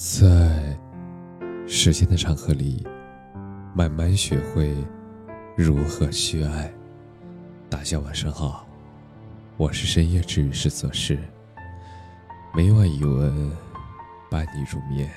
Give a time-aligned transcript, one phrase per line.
[0.00, 0.78] 在
[1.66, 2.86] 时间的长河里，
[3.74, 4.72] 慢慢学会
[5.56, 6.72] 如何去爱。
[7.68, 8.64] 大家晚上好，
[9.56, 11.18] 我是深夜治愈师则是
[12.54, 13.50] 每晚一文
[14.30, 15.10] 伴你入眠。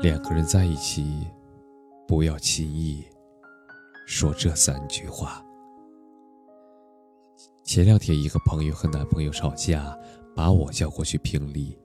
[0.00, 1.26] 两个人在一起，
[2.08, 3.04] 不要轻易
[4.06, 5.44] 说这三句话。
[7.62, 9.94] 前两天，一个朋友和男朋友吵架，
[10.34, 11.78] 把我叫过去评理。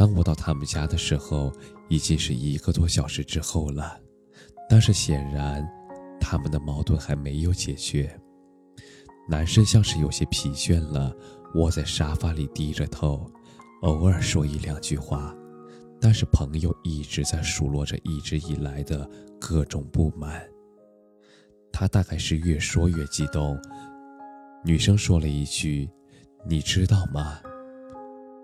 [0.00, 1.52] 当我到他们家的时候，
[1.90, 4.00] 已经是一个多小时之后了，
[4.66, 5.62] 但是显然，
[6.18, 8.18] 他们的矛盾还没有解决。
[9.28, 11.14] 男生像是有些疲倦了，
[11.54, 13.30] 窝在沙发里低着头，
[13.82, 15.36] 偶尔说一两句话，
[16.00, 19.06] 但是朋友一直在数落着一直以来的
[19.38, 20.42] 各种不满。
[21.70, 23.60] 他大概是越说越激动，
[24.64, 25.90] 女生说了一句
[26.48, 27.38] ：“你知道吗？”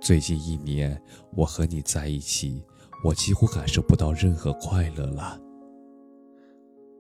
[0.01, 1.01] 最近一年，
[1.35, 2.63] 我和你在一起，
[3.03, 5.41] 我几乎感受不到任何快乐了。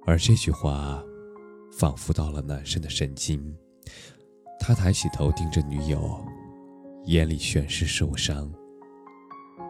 [0.04, 1.02] 而这句话，
[1.72, 3.56] 仿佛到了男生的神经。
[4.58, 6.18] 他抬起头盯着女友，
[7.04, 8.52] 眼里全是受伤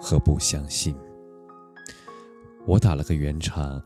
[0.01, 0.97] 和不相信。
[2.67, 3.83] 我打了个圆场，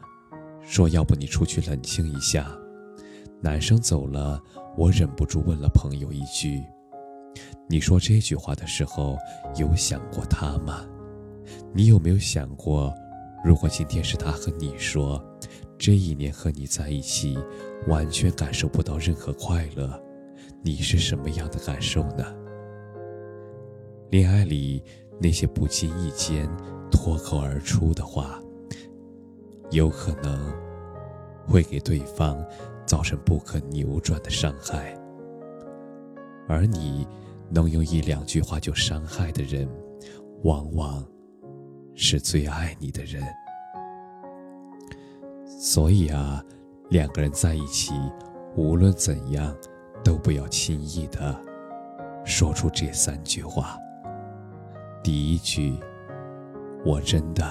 [0.63, 2.57] 说：“要不你出去冷静一下。”
[3.43, 4.41] 男生走了，
[4.77, 6.63] 我忍不住问了朋友一句。
[7.69, 9.17] 你说这句话的时候，
[9.57, 10.87] 有想过他吗？
[11.73, 12.93] 你有没有想过，
[13.45, 15.25] 如果今天是他和你说，
[15.79, 17.39] 这一年和你在一起，
[17.87, 20.01] 完全感受不到任何快乐，
[20.63, 22.25] 你是什么样的感受呢？
[24.11, 24.83] 恋爱里
[25.21, 26.49] 那些不经意间
[26.91, 28.41] 脱口而出的话，
[29.71, 30.53] 有可能
[31.47, 32.45] 会给对方
[32.85, 35.00] 造成不可扭转的伤害，
[36.51, 37.07] 而你。
[37.53, 39.69] 能用一两句话就伤害的人，
[40.45, 41.05] 往往
[41.97, 43.21] 是最爱你的人。
[45.45, 46.41] 所以啊，
[46.91, 47.93] 两个人在一起，
[48.55, 49.53] 无论怎样，
[50.05, 51.37] 都不要轻易的
[52.25, 53.77] 说出这三句话。
[55.03, 55.77] 第一句，
[56.87, 57.45] 我真的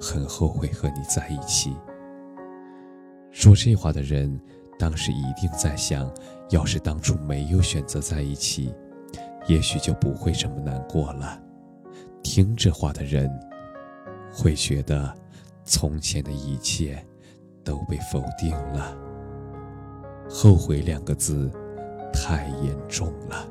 [0.00, 1.76] 很后悔和你在一起。
[3.30, 4.40] 说这话的人。
[4.78, 6.12] 当时一定在想，
[6.50, 8.74] 要是当初没有选择在一起，
[9.46, 11.40] 也许就不会这么难过了。
[12.22, 13.30] 听这话的人，
[14.32, 15.14] 会觉得
[15.64, 17.04] 从前的一切
[17.62, 18.96] 都被否定了。
[20.28, 21.50] 后悔两个字，
[22.12, 23.46] 太严重了。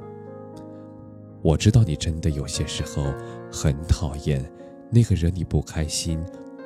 [1.41, 3.13] 我知道你真的有些时候
[3.51, 4.43] 很讨厌
[4.89, 6.23] 那个惹你不开心、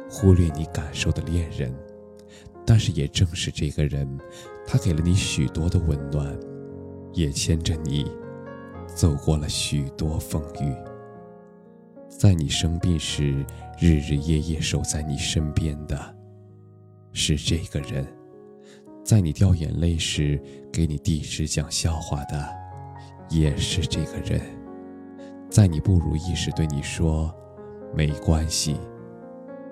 [0.10, 1.74] 忽略你感受的恋人。
[2.70, 4.06] 但是也正是这个人，
[4.66, 6.38] 他给了你许多的温暖，
[7.14, 8.06] 也牵着你
[8.86, 10.76] 走过了许多风雨。
[12.10, 13.46] 在你生病时，
[13.80, 16.14] 日日夜夜守在你身边的，
[17.14, 18.04] 是这个人；
[19.02, 20.38] 在你掉眼泪时，
[20.70, 22.50] 给你递纸讲笑话的，
[23.30, 24.42] 也是这个人；
[25.50, 27.34] 在你不如意时，对你说
[27.96, 28.76] “没关系，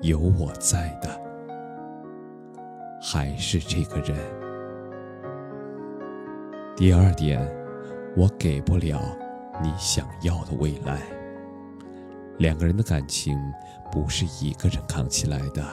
[0.01, 1.24] 有我在”的。
[3.01, 4.17] 还是这个人。
[6.75, 7.39] 第二点，
[8.17, 9.01] 我给不了
[9.63, 11.01] 你想要的未来。
[12.37, 13.39] 两个人的感情
[13.91, 15.63] 不是一个人扛起来的，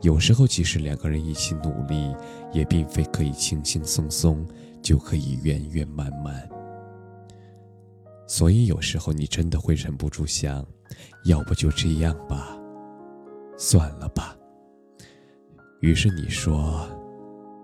[0.00, 2.14] 有时候即使两个人一起努力，
[2.52, 4.46] 也并非可以轻轻松松
[4.80, 6.48] 就可以圆圆满满。
[8.28, 10.64] 所以有时候你真的会忍不住想，
[11.24, 12.56] 要不就这样吧，
[13.58, 14.36] 算了吧。
[15.82, 16.88] 于是你说：“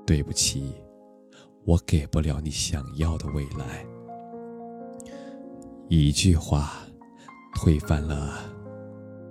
[0.05, 0.75] 对不起，
[1.65, 3.87] 我给不了你想要的未来。”
[5.89, 6.73] 一句话，
[7.55, 8.41] 推翻了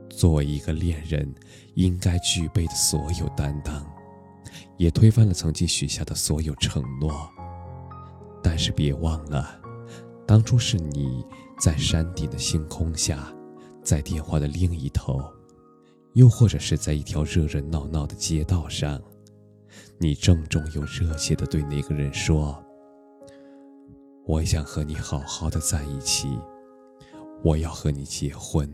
[0.10, 1.30] 作为一个恋人
[1.76, 3.86] 应该具备的所有担当，
[4.78, 7.30] 也推翻了曾经许下的所有承诺。
[8.42, 9.60] 但是别忘了，
[10.26, 11.26] 当初是你
[11.60, 13.28] 在山顶的星空下，
[13.84, 15.22] 在电话的另一头。
[16.18, 19.00] 又或者是在一条热热闹闹的街道上，
[20.00, 22.58] 你郑重又热切地对那个人说
[24.26, 26.28] ：“我想和你好好的在一起，
[27.44, 28.68] 我要和你结婚，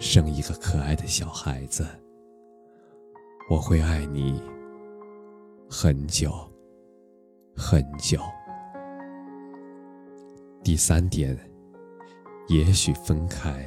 [0.00, 1.86] 生一个可爱的小孩子。
[3.48, 4.42] 我会爱你
[5.70, 6.32] 很久
[7.54, 8.18] 很久。”
[10.64, 11.38] 第三点，
[12.48, 13.64] 也许分开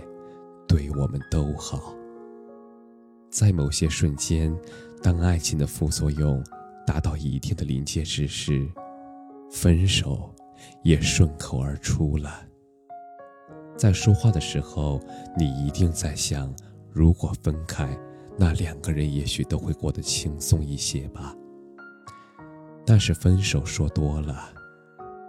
[0.67, 1.96] 对我们都好。
[3.29, 4.55] 在某些瞬间，
[5.01, 6.43] 当爱情的副作用
[6.85, 8.67] 达到一定的临界值时，
[9.51, 10.33] 分手
[10.83, 12.45] 也顺口而出了。
[13.77, 14.99] 在说话的时候，
[15.37, 16.51] 你一定在想：
[16.91, 17.87] 如果分开，
[18.37, 21.35] 那两个人也许都会过得轻松一些吧。
[22.85, 24.49] 但是分手说多了，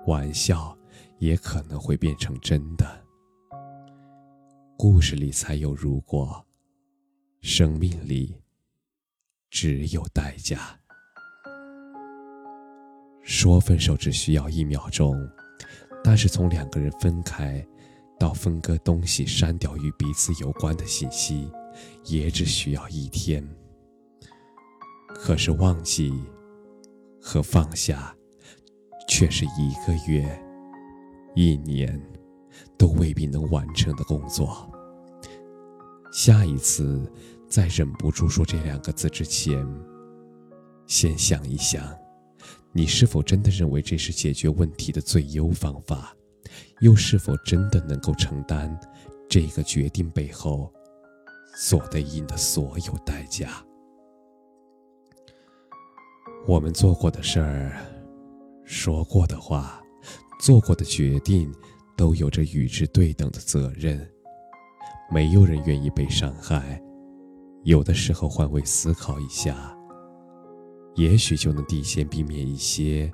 [0.07, 0.75] 玩笑
[1.19, 2.87] 也可能会变成真的。
[4.79, 6.43] 故事里才有如果，
[7.41, 8.35] 生命里
[9.51, 10.79] 只有代价。
[13.23, 15.15] 说分手只需要一秒钟，
[16.03, 17.65] 但是从两个人分开
[18.19, 21.51] 到分割东西、删掉与彼此有关的信息，
[22.07, 23.47] 也只需要一天。
[25.15, 26.13] 可是忘记
[27.21, 28.17] 和放下，
[29.09, 30.43] 却是一个月、
[31.35, 32.01] 一年
[32.77, 34.71] 都未必能完成的工作。
[36.13, 37.01] 下一次
[37.49, 39.67] 在忍不住说这两个字之前，
[40.87, 41.83] 先想一想。
[42.73, 46.15] 你是否真的认为这是解决问题的最优方法？
[46.81, 48.79] 又是否真的能够承担
[49.29, 50.73] 这个决定背后
[51.57, 53.65] 所对应的所有代价？
[56.47, 57.77] 我们做过的事儿、
[58.65, 59.83] 说过的话、
[60.41, 61.53] 做过的决定，
[61.97, 64.09] 都有着与之对等的责任。
[65.11, 66.81] 没有人愿意被伤害。
[67.65, 69.75] 有的时候换位思考一下。
[70.95, 73.09] 也许就能提前避免一些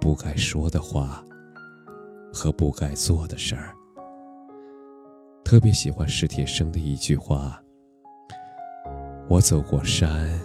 [0.00, 1.22] 不该说的话
[2.32, 3.74] 和不该做的事儿。
[5.44, 7.62] 特别喜欢史铁生的一句话
[9.28, 10.40] ：“我走过山，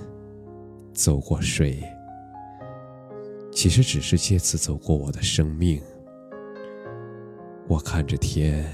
[0.92, 1.82] 走过水，
[3.54, 5.82] 其实只是借此走过我的生命。
[7.70, 8.70] 我看着天，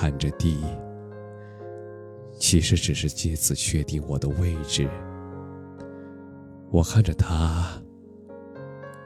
[0.00, 0.62] 看着地，
[2.38, 4.88] 其实只是借此确定我的位置。”
[6.70, 7.66] 我看着他，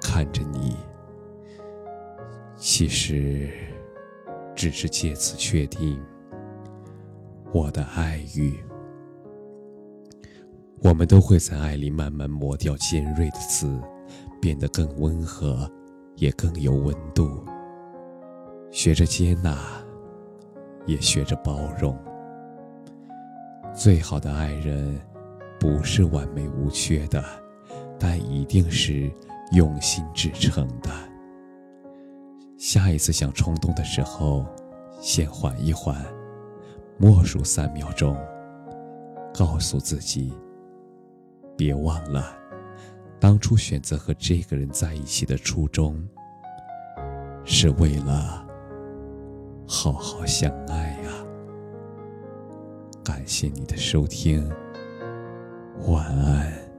[0.03, 0.77] 看着你，
[2.59, 3.49] 其实
[4.55, 5.99] 只是借此确定
[7.55, 8.55] 我的爱欲。
[10.83, 13.81] 我们都会在爱里慢慢磨掉尖锐的刺，
[14.43, 15.67] 变得更温和，
[16.17, 17.43] 也更有温度。
[18.71, 19.56] 学着接纳，
[20.87, 21.96] 也学着包容。
[23.75, 25.00] 最好的爱人，
[25.58, 27.25] 不是完美无缺的。
[28.05, 29.08] 但一定是
[29.52, 30.90] 用心制成的。
[32.58, 34.44] 下一次想冲动的时候，
[35.00, 36.05] 先缓一缓，
[36.99, 38.17] 默数三秒钟，
[39.32, 40.32] 告诉自己：
[41.56, 42.37] 别忘了，
[43.20, 45.96] 当初选择和这个人在一起的初衷，
[47.44, 48.42] 是为了
[49.75, 51.25] 好好相爱呀。
[53.03, 54.47] 感谢你的收听，
[55.89, 56.72] 晚安。